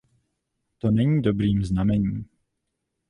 To 0.77 0.91
není 0.91 1.21
dobrým 1.21 1.63
znamením. 1.65 2.25